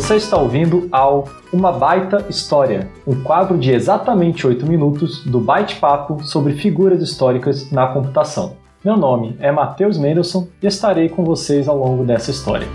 Você 0.00 0.14
está 0.14 0.36
ouvindo 0.36 0.88
ao 0.92 1.24
Uma 1.52 1.72
Baita 1.72 2.24
História, 2.30 2.88
um 3.04 3.20
quadro 3.20 3.58
de 3.58 3.72
exatamente 3.72 4.46
8 4.46 4.64
minutos 4.64 5.24
do 5.24 5.40
Byte 5.40 5.74
Papo 5.74 6.22
sobre 6.22 6.52
figuras 6.52 7.02
históricas 7.02 7.72
na 7.72 7.88
computação. 7.88 8.56
Meu 8.84 8.96
nome 8.96 9.36
é 9.40 9.50
Matheus 9.50 9.98
Mendelssohn 9.98 10.46
e 10.62 10.68
estarei 10.68 11.08
com 11.08 11.24
vocês 11.24 11.66
ao 11.66 11.76
longo 11.76 12.04
dessa 12.04 12.30
história. 12.30 12.68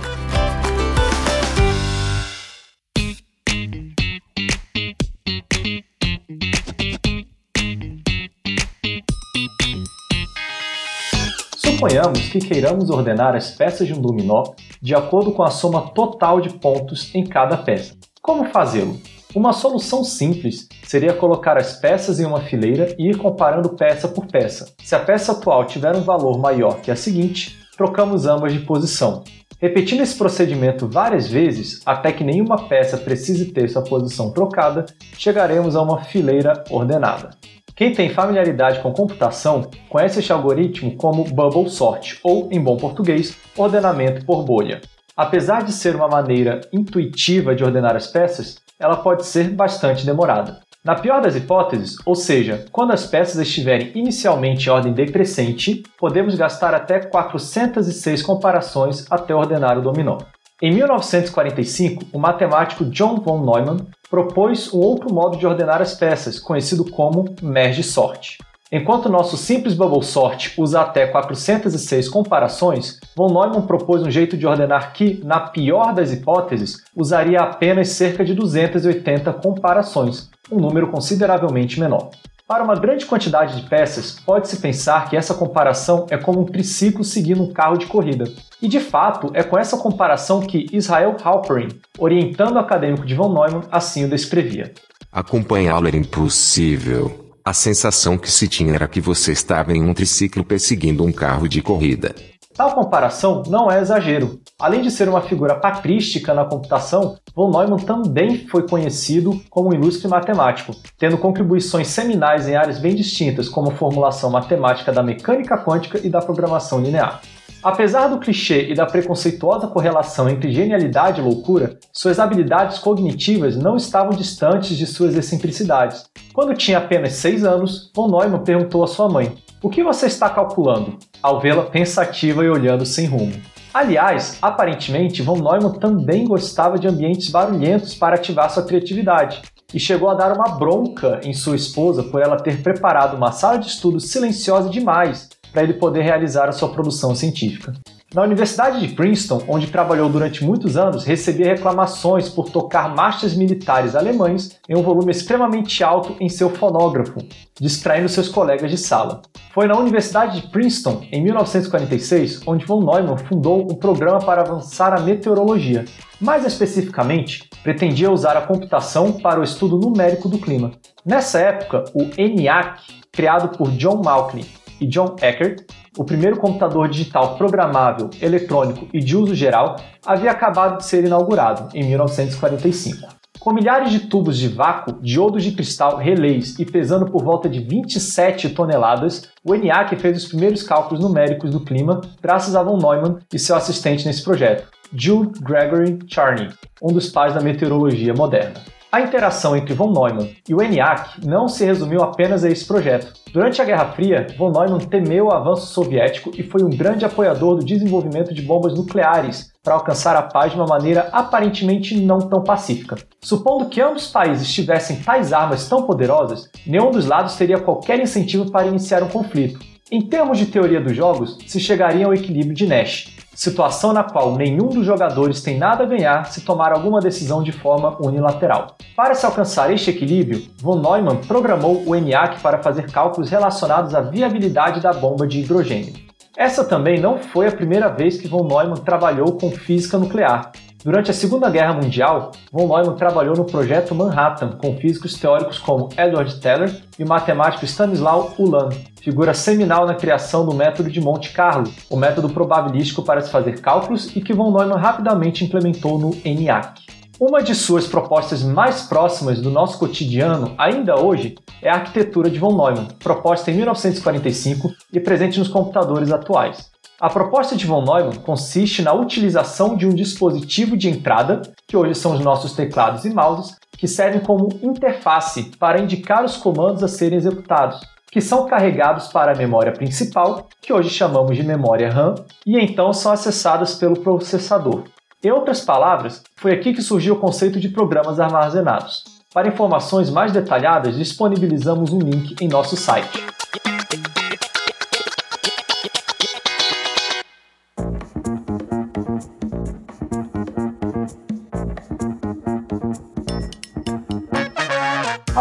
Suponhamos 11.55 12.19
que 12.29 12.39
queiramos 12.39 12.89
ordenar 12.89 13.33
as 13.33 13.51
peças 13.51 13.87
de 13.87 13.93
um 13.93 14.01
dominó 14.01 14.43
de 14.83 14.93
acordo 14.93 15.31
com 15.31 15.41
a 15.41 15.49
soma 15.49 15.93
total 15.93 16.41
de 16.41 16.49
pontos 16.49 17.15
em 17.15 17.23
cada 17.23 17.55
peça. 17.55 17.95
Como 18.21 18.49
fazê-lo? 18.49 18.99
Uma 19.33 19.53
solução 19.53 20.03
simples 20.03 20.67
seria 20.83 21.13
colocar 21.13 21.57
as 21.57 21.77
peças 21.77 22.19
em 22.19 22.25
uma 22.25 22.41
fileira 22.41 22.93
e 22.99 23.09
ir 23.09 23.17
comparando 23.17 23.77
peça 23.77 24.09
por 24.09 24.25
peça. 24.27 24.73
Se 24.83 24.93
a 24.93 24.99
peça 24.99 25.31
atual 25.31 25.63
tiver 25.63 25.95
um 25.95 26.01
valor 26.01 26.37
maior 26.37 26.81
que 26.81 26.91
a 26.91 26.97
seguinte, 26.97 27.57
trocamos 27.77 28.25
ambas 28.27 28.51
de 28.51 28.59
posição. 28.59 29.23
Repetindo 29.57 30.01
esse 30.01 30.17
procedimento 30.17 30.85
várias 30.85 31.29
vezes, 31.29 31.81
até 31.85 32.11
que 32.11 32.25
nenhuma 32.25 32.67
peça 32.67 32.97
precise 32.97 33.53
ter 33.53 33.69
sua 33.69 33.85
posição 33.85 34.31
trocada, 34.31 34.85
chegaremos 35.17 35.77
a 35.77 35.81
uma 35.81 36.03
fileira 36.03 36.61
ordenada. 36.69 37.29
Quem 37.75 37.91
tem 37.91 38.09
familiaridade 38.09 38.81
com 38.81 38.93
computação 38.93 39.69
conhece 39.89 40.19
este 40.19 40.31
algoritmo 40.31 40.95
como 40.95 41.23
Bubble 41.23 41.69
Sort, 41.69 42.19
ou, 42.23 42.47
em 42.51 42.61
bom 42.61 42.77
português, 42.77 43.35
ordenamento 43.57 44.23
por 44.25 44.43
bolha. 44.43 44.79
Apesar 45.17 45.63
de 45.63 45.71
ser 45.71 45.95
uma 45.95 46.07
maneira 46.07 46.61
intuitiva 46.71 47.55
de 47.55 47.63
ordenar 47.63 47.95
as 47.95 48.05
peças, 48.05 48.57
ela 48.79 48.97
pode 48.97 49.25
ser 49.25 49.49
bastante 49.49 50.05
demorada. 50.05 50.59
Na 50.85 50.95
pior 50.95 51.21
das 51.21 51.35
hipóteses, 51.35 51.95
ou 52.05 52.13
seja, 52.13 52.65
quando 52.71 52.91
as 52.91 53.07
peças 53.07 53.39
estiverem 53.39 53.91
inicialmente 53.95 54.67
em 54.67 54.71
ordem 54.71 54.93
decrescente, 54.93 55.81
podemos 55.97 56.35
gastar 56.35 56.75
até 56.75 56.99
406 56.99 58.21
comparações 58.21 59.05
até 59.09 59.33
ordenar 59.33 59.79
o 59.79 59.81
dominó. 59.81 60.19
Em 60.65 60.71
1945, 60.71 62.05
o 62.13 62.17
matemático 62.17 62.85
John 62.85 63.17
von 63.17 63.43
Neumann 63.43 63.85
propôs 64.09 64.73
um 64.73 64.79
outro 64.79 65.13
modo 65.13 65.35
de 65.35 65.45
ordenar 65.45 65.81
as 65.81 65.93
peças, 65.93 66.39
conhecido 66.39 66.89
como 66.89 67.35
merge 67.41 67.83
sort. 67.83 68.37
Enquanto 68.71 69.09
nosso 69.09 69.35
simples 69.35 69.73
bubble 69.73 70.01
sort 70.01 70.57
usa 70.57 70.79
até 70.79 71.05
406 71.05 72.07
comparações, 72.07 72.97
von 73.13 73.27
Neumann 73.27 73.67
propôs 73.67 74.03
um 74.03 74.09
jeito 74.09 74.37
de 74.37 74.47
ordenar 74.47 74.93
que, 74.93 75.21
na 75.21 75.41
pior 75.41 75.93
das 75.93 76.13
hipóteses, 76.13 76.81
usaria 76.95 77.41
apenas 77.41 77.89
cerca 77.89 78.23
de 78.23 78.33
280 78.33 79.33
comparações, 79.33 80.29
um 80.49 80.61
número 80.61 80.87
consideravelmente 80.87 81.77
menor. 81.77 82.09
Para 82.53 82.63
uma 82.63 82.75
grande 82.75 83.07
quantidade 83.07 83.59
de 83.59 83.67
peças, 83.67 84.11
pode-se 84.11 84.57
pensar 84.57 85.09
que 85.09 85.17
essa 85.17 85.33
comparação 85.33 86.05
é 86.11 86.17
como 86.19 86.41
um 86.41 86.45
triciclo 86.45 87.03
seguindo 87.03 87.41
um 87.41 87.51
carro 87.51 87.77
de 87.77 87.87
corrida. 87.87 88.25
E 88.61 88.67
de 88.67 88.79
fato, 88.79 89.31
é 89.33 89.41
com 89.41 89.57
essa 89.57 89.75
comparação 89.75 90.39
que 90.39 90.67
Israel 90.71 91.17
Halperin, 91.23 91.69
orientando 91.97 92.57
o 92.57 92.59
acadêmico 92.59 93.07
de 93.07 93.15
von 93.15 93.33
Neumann, 93.33 93.63
assim 93.71 94.05
o 94.05 94.07
descrevia. 94.07 94.71
Acompanhá-lo 95.11 95.87
era 95.87 95.97
impossível. 95.97 97.33
A 97.43 97.53
sensação 97.53 98.19
que 98.19 98.29
se 98.29 98.47
tinha 98.47 98.75
era 98.75 98.87
que 98.87 99.01
você 99.01 99.31
estava 99.31 99.73
em 99.73 99.81
um 99.81 99.91
triciclo 99.91 100.43
perseguindo 100.43 101.03
um 101.03 101.11
carro 101.11 101.49
de 101.49 101.59
corrida. 101.59 102.13
Tal 102.55 102.75
comparação 102.75 103.41
não 103.47 103.71
é 103.71 103.81
exagero. 103.81 104.39
Além 104.59 104.81
de 104.81 104.91
ser 104.91 105.09
uma 105.09 105.21
figura 105.21 105.55
patrística 105.55 106.35
na 106.35 106.45
computação, 106.45 107.15
von 107.35 107.49
Neumann 107.49 107.79
também 107.79 108.47
foi 108.47 108.67
conhecido 108.67 109.41
como 109.49 109.69
um 109.69 109.73
ilustre 109.73 110.07
matemático, 110.07 110.75
tendo 110.99 111.17
contribuições 111.17 111.87
seminais 111.87 112.47
em 112.47 112.55
áreas 112.55 112.77
bem 112.77 112.93
distintas, 112.93 113.49
como 113.49 113.71
formulação 113.71 114.29
matemática 114.29 114.91
da 114.91 115.01
mecânica 115.01 115.57
quântica 115.57 115.99
e 116.03 116.09
da 116.09 116.21
programação 116.21 116.79
linear. 116.79 117.21
Apesar 117.63 118.07
do 118.07 118.19
clichê 118.19 118.69
e 118.69 118.75
da 118.75 118.85
preconceituosa 118.85 119.67
correlação 119.67 120.29
entre 120.29 120.51
genialidade 120.51 121.21
e 121.21 121.23
loucura, 121.23 121.79
suas 121.91 122.19
habilidades 122.19 122.77
cognitivas 122.77 123.55
não 123.55 123.77
estavam 123.77 124.11
distantes 124.11 124.77
de 124.77 124.85
suas 124.85 125.15
excentricidades. 125.15 126.03
Quando 126.33 126.53
tinha 126.53 126.77
apenas 126.77 127.13
6 127.13 127.45
anos, 127.45 127.89
von 127.95 128.09
Neumann 128.09 128.43
perguntou 128.43 128.83
à 128.83 128.87
sua 128.87 129.09
mãe: 129.09 129.37
O 129.61 129.69
que 129.69 129.81
você 129.81 130.07
está 130.07 130.29
calculando? 130.29 130.99
Ao 131.23 131.39
vê-la 131.39 131.63
pensativa 131.63 132.43
e 132.43 132.49
olhando 132.49 132.85
sem 132.85 133.07
rumo. 133.07 133.33
Aliás, 133.73 134.37
aparentemente, 134.41 135.23
von 135.23 135.37
Neumann 135.37 135.79
também 135.79 136.25
gostava 136.25 136.77
de 136.77 136.87
ambientes 136.87 137.29
barulhentos 137.29 137.95
para 137.95 138.15
ativar 138.15 138.49
sua 138.51 138.63
criatividade, 138.63 139.41
e 139.73 139.79
chegou 139.79 140.09
a 140.09 140.13
dar 140.13 140.35
uma 140.35 140.55
bronca 140.59 141.19
em 141.23 141.33
sua 141.33 141.55
esposa 141.55 142.03
por 142.03 142.21
ela 142.21 142.37
ter 142.37 142.61
preparado 142.61 143.17
uma 143.17 143.31
sala 143.31 143.57
de 143.57 143.67
estudo 143.67 143.99
silenciosa 143.99 144.69
demais 144.69 145.29
para 145.51 145.63
ele 145.63 145.73
poder 145.73 146.03
realizar 146.03 146.47
a 146.47 146.51
sua 146.51 146.69
produção 146.69 147.15
científica. 147.15 147.73
Na 148.13 148.21
Universidade 148.21 148.79
de 148.79 148.93
Princeton, 148.93 149.41
onde 149.47 149.71
trabalhou 149.71 150.07
durante 150.07 150.45
muitos 150.45 150.77
anos, 150.77 151.03
recebia 151.03 151.47
reclamações 151.47 152.29
por 152.29 152.47
tocar 152.47 152.93
marchas 152.95 153.33
militares 153.33 153.95
alemães 153.95 154.59
em 154.69 154.77
um 154.77 154.83
volume 154.83 155.09
extremamente 155.09 155.83
alto 155.83 156.15
em 156.19 156.29
seu 156.29 156.47
fonógrafo, 156.51 157.17
distraindo 157.59 158.07
seus 158.07 158.29
colegas 158.29 158.69
de 158.69 158.77
sala. 158.77 159.23
Foi 159.51 159.65
na 159.65 159.75
Universidade 159.75 160.41
de 160.41 160.47
Princeton, 160.49 161.01
em 161.11 161.23
1946, 161.23 162.43
onde 162.45 162.67
von 162.67 162.81
Neumann 162.81 163.17
fundou 163.17 163.63
um 163.63 163.75
programa 163.75 164.19
para 164.19 164.41
avançar 164.41 164.93
a 164.93 165.01
meteorologia. 165.01 165.83
Mais 166.21 166.45
especificamente, 166.45 167.49
pretendia 167.63 168.11
usar 168.11 168.37
a 168.37 168.41
computação 168.41 169.13
para 169.13 169.39
o 169.39 169.43
estudo 169.43 169.75
numérico 169.79 170.29
do 170.29 170.37
clima. 170.37 170.69
Nessa 171.03 171.39
época, 171.39 171.85
o 171.95 172.11
ENIAC, 172.15 172.79
criado 173.11 173.57
por 173.57 173.71
John 173.71 174.03
Malkin 174.03 174.45
e 174.79 174.87
John 174.87 175.15
Eckert, 175.21 175.65
o 175.97 176.03
primeiro 176.03 176.37
computador 176.37 176.87
digital 176.87 177.35
programável, 177.35 178.09
eletrônico 178.21 178.87
e 178.93 178.99
de 178.99 179.15
uso 179.15 179.35
geral, 179.35 179.75
havia 180.05 180.31
acabado 180.31 180.77
de 180.77 180.85
ser 180.85 181.05
inaugurado, 181.05 181.69
em 181.75 181.83
1945. 181.83 183.23
Com 183.39 183.53
milhares 183.53 183.91
de 183.91 183.99
tubos 183.99 184.37
de 184.37 184.47
vácuo, 184.47 185.01
diodos 185.01 185.43
de 185.43 185.51
cristal, 185.51 185.97
relés 185.97 186.57
e 186.57 186.65
pesando 186.65 187.11
por 187.11 187.23
volta 187.23 187.49
de 187.49 187.59
27 187.59 188.49
toneladas, 188.51 189.29
o 189.43 189.53
ENIAC 189.53 189.97
fez 189.97 190.23
os 190.23 190.29
primeiros 190.29 190.63
cálculos 190.63 191.03
numéricos 191.03 191.51
do 191.51 191.59
clima 191.59 191.99
graças 192.21 192.55
a 192.55 192.63
von 192.63 192.77
Neumann 192.77 193.19
e 193.33 193.37
seu 193.37 193.55
assistente 193.55 194.05
nesse 194.05 194.23
projeto, 194.23 194.69
Jules 194.93 195.39
Gregory 195.39 195.99
Charney, 196.07 196.47
um 196.81 196.93
dos 196.93 197.09
pais 197.09 197.33
da 197.33 197.41
meteorologia 197.41 198.13
moderna. 198.13 198.61
A 198.93 199.01
interação 199.01 199.57
entre 199.57 199.73
von 199.73 199.91
Neumann 199.91 200.35
e 200.47 200.53
o 200.53 200.61
ENIAC 200.61 201.25
não 201.25 201.47
se 201.47 201.65
resumiu 201.65 202.03
apenas 202.03 202.43
a 202.43 202.49
esse 202.51 202.63
projeto. 202.63 203.11
Durante 203.33 203.59
a 203.59 203.65
Guerra 203.65 203.91
Fria, 203.93 204.27
von 204.37 204.51
Neumann 204.51 204.85
temeu 204.85 205.25
o 205.25 205.33
avanço 205.33 205.73
soviético 205.73 206.29
e 206.37 206.43
foi 206.43 206.61
um 206.61 206.69
grande 206.69 207.03
apoiador 207.03 207.55
do 207.55 207.65
desenvolvimento 207.65 208.31
de 208.31 208.43
bombas 208.43 208.75
nucleares 208.75 209.51
para 209.63 209.73
alcançar 209.73 210.15
a 210.15 210.21
paz 210.21 210.51
de 210.51 210.59
uma 210.59 210.67
maneira 210.67 211.09
aparentemente 211.11 211.99
não 211.99 212.19
tão 212.19 212.43
pacífica. 212.43 212.95
Supondo 213.19 213.67
que 213.67 213.81
ambos 213.81 214.05
os 214.05 214.11
países 214.11 214.53
tivessem 214.53 214.97
tais 214.97 215.33
armas 215.33 215.67
tão 215.67 215.87
poderosas, 215.87 216.47
nenhum 216.67 216.91
dos 216.91 217.07
lados 217.07 217.35
teria 217.35 217.57
qualquer 217.57 217.99
incentivo 217.99 218.51
para 218.51 218.67
iniciar 218.67 219.01
um 219.01 219.09
conflito. 219.09 219.59
Em 219.91 220.01
termos 220.01 220.37
de 220.37 220.45
teoria 220.45 220.79
dos 220.79 220.95
jogos, 220.95 221.39
se 221.47 221.59
chegaria 221.59 222.05
ao 222.05 222.13
equilíbrio 222.13 222.53
de 222.53 222.67
Nash, 222.67 223.22
situação 223.33 223.93
na 223.93 224.03
qual 224.03 224.35
nenhum 224.35 224.67
dos 224.67 224.85
jogadores 224.85 225.41
tem 225.41 225.57
nada 225.57 225.83
a 225.83 225.87
ganhar 225.87 226.25
se 226.25 226.41
tomar 226.41 226.71
alguma 226.71 226.99
decisão 226.99 227.41
de 227.43 227.51
forma 227.51 227.97
unilateral. 227.99 228.75
Para 228.95 229.15
se 229.15 229.25
alcançar 229.25 229.73
este 229.73 229.89
equilíbrio, 229.89 230.43
von 230.61 230.79
Neumann 230.79 231.17
programou 231.27 231.83
o 231.85 231.95
ENIAC 231.95 232.41
para 232.41 232.61
fazer 232.61 232.91
cálculos 232.91 233.29
relacionados 233.29 233.95
à 233.95 234.01
viabilidade 234.01 234.79
da 234.79 234.93
bomba 234.93 235.27
de 235.27 235.39
hidrogênio. 235.39 235.93
Essa 236.35 236.63
também 236.63 236.99
não 236.99 237.19
foi 237.19 237.47
a 237.47 237.51
primeira 237.51 237.89
vez 237.89 238.19
que 238.19 238.27
von 238.27 238.47
Neumann 238.47 238.81
trabalhou 238.83 239.33
com 239.33 239.51
física 239.51 239.97
nuclear. 239.97 240.51
Durante 240.83 241.11
a 241.11 241.13
Segunda 241.13 241.49
Guerra 241.49 241.75
Mundial, 241.75 242.31
von 242.51 242.67
Neumann 242.67 242.97
trabalhou 242.97 243.37
no 243.37 243.45
Projeto 243.45 243.95
Manhattan 243.95 244.57
com 244.61 244.75
físicos 244.75 245.13
teóricos 245.13 245.57
como 245.57 245.87
Edward 245.97 246.35
Teller 246.41 246.75
e 246.99 247.03
o 247.05 247.07
matemático 247.07 247.63
Stanislaw 247.63 248.33
Ulam, 248.37 248.67
figura 249.01 249.33
seminal 249.33 249.85
na 249.85 249.95
criação 249.95 250.45
do 250.45 250.53
método 250.53 250.91
de 250.91 250.99
Monte 250.99 251.31
Carlo, 251.31 251.71
o 251.89 251.95
método 251.95 252.27
probabilístico 252.27 253.01
para 253.01 253.21
se 253.21 253.31
fazer 253.31 253.61
cálculos 253.61 254.13
e 254.13 254.19
que 254.19 254.33
von 254.33 254.51
Neumann 254.51 254.77
rapidamente 254.77 255.45
implementou 255.45 255.97
no 255.97 256.11
ENIAC. 256.25 256.81
Uma 257.17 257.41
de 257.41 257.55
suas 257.55 257.87
propostas 257.87 258.43
mais 258.43 258.81
próximas 258.81 259.39
do 259.39 259.49
nosso 259.49 259.79
cotidiano, 259.79 260.53
ainda 260.57 260.99
hoje, 260.99 261.35
é 261.61 261.69
a 261.69 261.75
arquitetura 261.75 262.29
de 262.29 262.39
von 262.39 262.57
Neumann, 262.57 262.89
proposta 263.01 263.49
em 263.49 263.55
1945 263.55 264.69
e 264.91 264.99
presente 264.99 265.39
nos 265.39 265.47
computadores 265.47 266.11
atuais. 266.11 266.72
A 267.03 267.09
proposta 267.09 267.53
de 267.53 267.67
von 267.67 267.83
Neumann 267.83 268.15
consiste 268.21 268.81
na 268.81 268.93
utilização 268.93 269.75
de 269.75 269.85
um 269.85 269.93
dispositivo 269.93 270.77
de 270.77 270.87
entrada, 270.87 271.41
que 271.67 271.75
hoje 271.75 271.95
são 271.95 272.13
os 272.13 272.21
nossos 272.21 272.53
teclados 272.53 273.03
e 273.03 273.09
mouses, 273.09 273.57
que 273.77 273.89
servem 273.89 274.21
como 274.21 274.57
interface 274.63 275.51
para 275.59 275.81
indicar 275.81 276.23
os 276.23 276.37
comandos 276.37 276.81
a 276.81 276.87
serem 276.87 277.17
executados, 277.17 277.81
que 278.09 278.21
são 278.21 278.47
carregados 278.47 279.09
para 279.09 279.33
a 279.33 279.35
memória 279.35 279.73
principal, 279.73 280.47
que 280.61 280.71
hoje 280.71 280.89
chamamos 280.89 281.35
de 281.35 281.43
memória 281.43 281.91
RAM, 281.91 282.15
e 282.47 282.57
então 282.57 282.93
são 282.93 283.11
acessadas 283.11 283.75
pelo 283.75 283.99
processador. 283.99 284.85
Em 285.21 285.29
outras 285.29 285.59
palavras, 285.59 286.23
foi 286.37 286.53
aqui 286.53 286.71
que 286.71 286.81
surgiu 286.81 287.15
o 287.15 287.19
conceito 287.19 287.59
de 287.59 287.67
programas 287.67 288.17
armazenados. 288.17 289.03
Para 289.33 289.49
informações 289.49 290.09
mais 290.09 290.31
detalhadas, 290.31 290.95
disponibilizamos 290.95 291.91
um 291.91 291.99
link 291.99 292.41
em 292.41 292.47
nosso 292.47 292.77
site. 292.77 293.25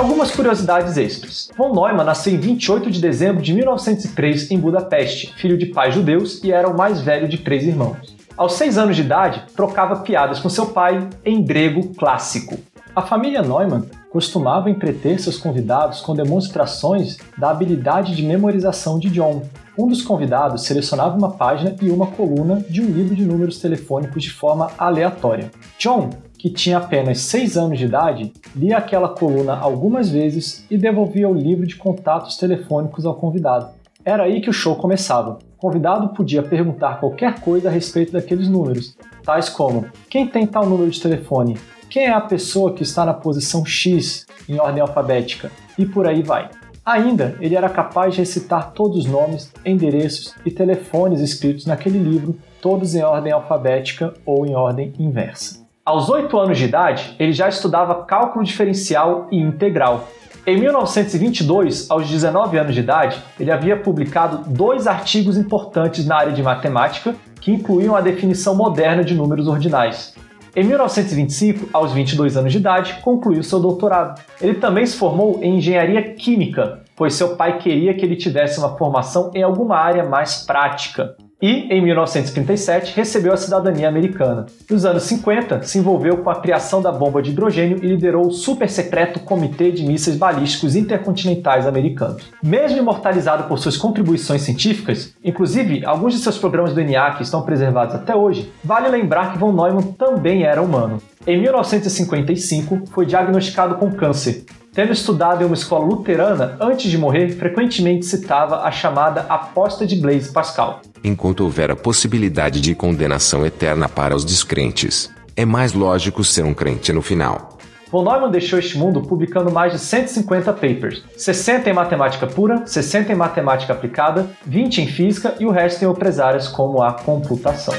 Algumas 0.02 0.32
curiosidades 0.32 0.96
extras. 0.96 1.48
Von 1.56 1.72
Neumann 1.72 2.04
nasceu 2.04 2.34
em 2.34 2.36
28 2.36 2.90
de 2.90 3.00
dezembro 3.00 3.40
de 3.40 3.54
1903 3.54 4.50
em 4.50 4.58
Budapeste, 4.58 5.32
filho 5.36 5.56
de 5.56 5.66
pais 5.66 5.94
judeus 5.94 6.42
e 6.42 6.50
era 6.50 6.68
o 6.68 6.76
mais 6.76 7.00
velho 7.00 7.28
de 7.28 7.38
três 7.38 7.62
irmãos. 7.62 8.16
Aos 8.36 8.54
seis 8.54 8.76
anos 8.76 8.96
de 8.96 9.02
idade, 9.02 9.44
trocava 9.54 10.00
piadas 10.00 10.40
com 10.40 10.48
seu 10.48 10.66
pai 10.66 11.08
em 11.24 11.40
grego 11.44 11.94
clássico. 11.94 12.58
A 12.96 13.02
família 13.02 13.42
Neumann 13.42 13.84
costumava 14.10 14.68
entreter 14.68 15.20
seus 15.20 15.38
convidados 15.38 16.00
com 16.00 16.16
demonstrações 16.16 17.18
da 17.38 17.50
habilidade 17.50 18.16
de 18.16 18.24
memorização 18.24 18.98
de 18.98 19.08
John. 19.08 19.42
Um 19.78 19.86
dos 19.86 20.02
convidados 20.02 20.64
selecionava 20.64 21.16
uma 21.16 21.30
página 21.30 21.76
e 21.80 21.88
uma 21.90 22.08
coluna 22.08 22.56
de 22.68 22.82
um 22.82 22.86
livro 22.86 23.14
de 23.14 23.24
números 23.24 23.60
telefônicos 23.60 24.24
de 24.24 24.32
forma 24.32 24.72
aleatória. 24.76 25.48
John, 25.78 26.10
que 26.42 26.50
tinha 26.50 26.78
apenas 26.78 27.20
seis 27.20 27.56
anos 27.56 27.78
de 27.78 27.84
idade, 27.84 28.32
lia 28.56 28.76
aquela 28.76 29.08
coluna 29.08 29.56
algumas 29.56 30.10
vezes 30.10 30.66
e 30.68 30.76
devolvia 30.76 31.28
o 31.28 31.32
livro 31.32 31.64
de 31.64 31.76
contatos 31.76 32.36
telefônicos 32.36 33.06
ao 33.06 33.14
convidado. 33.14 33.68
Era 34.04 34.24
aí 34.24 34.40
que 34.40 34.50
o 34.50 34.52
show 34.52 34.74
começava. 34.74 35.38
O 35.56 35.60
convidado 35.60 36.08
podia 36.08 36.42
perguntar 36.42 36.98
qualquer 36.98 37.38
coisa 37.38 37.68
a 37.68 37.72
respeito 37.72 38.10
daqueles 38.10 38.48
números, 38.48 38.96
tais 39.24 39.48
como: 39.48 39.86
quem 40.10 40.26
tem 40.26 40.44
tal 40.44 40.66
número 40.66 40.90
de 40.90 41.00
telefone? 41.00 41.56
Quem 41.88 42.06
é 42.06 42.12
a 42.12 42.20
pessoa 42.20 42.74
que 42.74 42.82
está 42.82 43.04
na 43.04 43.14
posição 43.14 43.64
X 43.64 44.26
em 44.48 44.58
ordem 44.58 44.80
alfabética? 44.80 45.48
E 45.78 45.86
por 45.86 46.08
aí 46.08 46.24
vai. 46.24 46.50
Ainda, 46.84 47.36
ele 47.40 47.54
era 47.54 47.68
capaz 47.68 48.14
de 48.14 48.18
recitar 48.18 48.72
todos 48.72 48.98
os 48.98 49.06
nomes, 49.06 49.52
endereços 49.64 50.34
e 50.44 50.50
telefones 50.50 51.20
escritos 51.20 51.66
naquele 51.66 52.00
livro, 52.00 52.36
todos 52.60 52.96
em 52.96 53.02
ordem 53.04 53.32
alfabética 53.32 54.12
ou 54.26 54.44
em 54.44 54.56
ordem 54.56 54.92
inversa. 54.98 55.61
Aos 55.84 56.08
8 56.08 56.38
anos 56.38 56.58
de 56.58 56.64
idade, 56.64 57.16
ele 57.18 57.32
já 57.32 57.48
estudava 57.48 58.04
cálculo 58.04 58.44
diferencial 58.44 59.26
e 59.32 59.36
integral, 59.36 60.08
em 60.44 60.58
1922, 60.58 61.88
aos 61.88 62.08
19 62.08 62.58
anos 62.58 62.74
de 62.74 62.80
idade, 62.80 63.22
ele 63.38 63.52
havia 63.52 63.76
publicado 63.76 64.42
dois 64.50 64.88
artigos 64.88 65.36
importantes 65.36 66.04
na 66.04 66.16
área 66.16 66.32
de 66.32 66.42
matemática 66.42 67.14
que 67.40 67.52
incluíam 67.52 67.94
a 67.94 68.00
definição 68.00 68.52
moderna 68.52 69.04
de 69.04 69.14
números 69.14 69.46
ordinais. 69.46 70.16
Em 70.56 70.64
1925, 70.64 71.70
aos 71.72 71.92
22 71.92 72.36
anos 72.36 72.50
de 72.50 72.58
idade, 72.58 72.94
concluiu 73.02 73.40
seu 73.44 73.60
doutorado. 73.60 74.20
Ele 74.40 74.54
também 74.54 74.84
se 74.84 74.96
formou 74.96 75.38
em 75.40 75.58
engenharia 75.58 76.02
química, 76.14 76.80
pois 76.96 77.14
seu 77.14 77.36
pai 77.36 77.58
queria 77.58 77.94
que 77.94 78.04
ele 78.04 78.16
tivesse 78.16 78.58
uma 78.58 78.76
formação 78.76 79.30
em 79.34 79.44
alguma 79.44 79.76
área 79.76 80.02
mais 80.02 80.44
prática 80.44 81.16
e, 81.42 81.66
em 81.74 81.82
1937, 81.82 82.94
recebeu 82.94 83.32
a 83.32 83.36
cidadania 83.36 83.88
americana. 83.88 84.46
Nos 84.70 84.84
anos 84.84 85.02
50, 85.02 85.64
se 85.64 85.76
envolveu 85.76 86.18
com 86.18 86.30
a 86.30 86.40
criação 86.40 86.80
da 86.80 86.92
bomba 86.92 87.20
de 87.20 87.32
hidrogênio 87.32 87.78
e 87.82 87.88
liderou 87.88 88.28
o 88.28 88.32
super 88.32 88.70
secreto 88.70 89.18
Comitê 89.18 89.72
de 89.72 89.84
Mísseis 89.84 90.16
Balísticos 90.16 90.76
Intercontinentais 90.76 91.66
Americanos. 91.66 92.22
Mesmo 92.40 92.78
imortalizado 92.78 93.48
por 93.48 93.58
suas 93.58 93.76
contribuições 93.76 94.42
científicas, 94.42 95.14
inclusive 95.24 95.84
alguns 95.84 96.14
de 96.14 96.20
seus 96.20 96.38
programas 96.38 96.72
do 96.72 96.80
ENIAC 96.80 97.20
estão 97.22 97.42
preservados 97.42 97.96
até 97.96 98.14
hoje, 98.14 98.52
vale 98.62 98.88
lembrar 98.88 99.32
que 99.32 99.38
von 99.38 99.52
Neumann 99.52 99.92
também 99.98 100.44
era 100.44 100.62
humano. 100.62 101.02
Em 101.26 101.40
1955, 101.40 102.82
foi 102.92 103.04
diagnosticado 103.04 103.74
com 103.76 103.90
câncer 103.90 104.44
Tendo 104.74 104.90
estudado 104.90 105.42
em 105.42 105.44
uma 105.44 105.54
escola 105.54 105.84
luterana, 105.84 106.56
antes 106.58 106.90
de 106.90 106.96
morrer, 106.96 107.28
frequentemente 107.28 108.06
citava 108.06 108.62
a 108.62 108.70
chamada 108.70 109.26
aposta 109.28 109.86
de 109.86 109.96
Blaise 109.96 110.32
Pascal. 110.32 110.80
Enquanto 111.04 111.44
houver 111.44 111.70
a 111.70 111.76
possibilidade 111.76 112.58
de 112.58 112.74
condenação 112.74 113.44
eterna 113.44 113.86
para 113.86 114.16
os 114.16 114.24
descrentes, 114.24 115.12
é 115.36 115.44
mais 115.44 115.74
lógico 115.74 116.24
ser 116.24 116.46
um 116.46 116.54
crente 116.54 116.90
no 116.90 117.02
final. 117.02 117.58
Von 117.90 118.02
Neumann 118.02 118.30
deixou 118.30 118.58
este 118.58 118.78
mundo 118.78 119.02
publicando 119.02 119.52
mais 119.52 119.74
de 119.74 119.78
150 119.78 120.50
papers, 120.54 121.04
60 121.18 121.68
em 121.68 121.74
matemática 121.74 122.26
pura, 122.26 122.66
60 122.66 123.12
em 123.12 123.16
matemática 123.16 123.74
aplicada, 123.74 124.30
20 124.46 124.78
em 124.80 124.86
física 124.86 125.34
e 125.38 125.44
o 125.44 125.50
resto 125.50 125.82
em 125.82 125.86
outras 125.86 126.18
áreas 126.18 126.48
como 126.48 126.80
a 126.80 126.94
computação. 126.94 127.74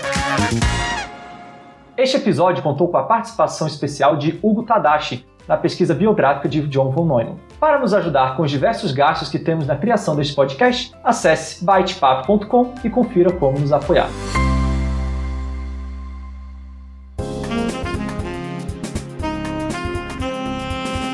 Este 1.98 2.18
episódio 2.18 2.62
contou 2.62 2.88
com 2.88 2.98
a 2.98 3.04
participação 3.04 3.66
especial 3.66 4.16
de 4.16 4.40
Hugo 4.44 4.62
Tadashi, 4.62 5.26
na 5.48 5.58
pesquisa 5.58 5.94
biográfica 5.94 6.48
de 6.48 6.62
John 6.68 6.92
von 6.92 7.06
Neumann. 7.06 7.36
Para 7.60 7.80
nos 7.80 7.94
ajudar 7.94 8.36
com 8.36 8.44
os 8.44 8.52
diversos 8.52 8.92
gastos 8.92 9.30
que 9.30 9.40
temos 9.40 9.66
na 9.66 9.76
criação 9.76 10.16
deste 10.16 10.34
podcast, 10.34 10.94
acesse 11.04 11.64
bytepapo.com 11.64 12.74
e 12.84 12.90
confira 12.90 13.32
como 13.32 13.60
nos 13.60 13.72
apoiar. 13.72 14.10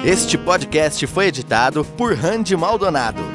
Este 0.03 0.37
podcast 0.37 1.05
foi 1.07 1.27
editado 1.27 1.83
por 1.83 2.15
Randy 2.15 2.55
Maldonado. 2.55 3.28